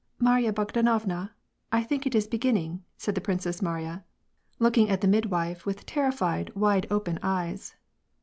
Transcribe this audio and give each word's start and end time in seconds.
"Marya 0.29 0.51
Bogdanovna! 0.51 1.29
I 1.71 1.83
think 1.83 2.07
it 2.07 2.15
is 2.15 2.25
beginning," 2.27 2.83
said 2.97 3.13
the 3.13 3.21
Princess 3.21 3.61
Mariya, 3.61 4.03
looking 4.57 4.89
at 4.89 5.01
the 5.01 5.07
midwife, 5.07 5.63
with 5.63 5.85
terrified, 5.85 6.51
wide 6.55 6.87
open 6.89 7.19
eyes. 7.21 7.75